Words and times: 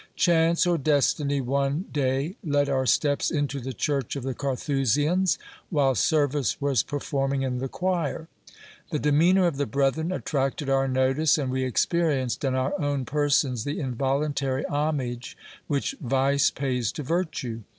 Chance 0.15 0.65
or 0.65 0.79
destiny 0.79 1.41
one 1.41 1.85
day 1.91 2.35
led 2.43 2.69
our 2.69 2.87
steps 2.87 3.29
into 3.29 3.59
the 3.59 3.71
church 3.71 4.15
of 4.15 4.23
the 4.23 4.33
Carthusians, 4.33 5.37
while 5.69 5.93
service 5.93 6.59
was 6.59 6.81
performing 6.81 7.43
in 7.43 7.59
the 7.59 7.67
choir. 7.67 8.27
The 8.89 8.97
demeanour 8.97 9.45
of 9.45 9.57
the 9.57 9.67
brethren 9.67 10.11
attracted 10.11 10.71
our 10.71 10.87
notice, 10.87 11.37
and 11.37 11.51
we 11.51 11.63
experienced 11.63 12.43
in 12.43 12.55
our 12.55 12.73
own 12.81 13.05
persons 13.05 13.63
the 13.63 13.79
involuntary 13.79 14.65
homage 14.65 15.37
which 15.67 15.93
vice 16.01 16.49
pays 16.49 16.91
to 16.93 17.03
vir 17.03 17.25
tue. 17.25 17.61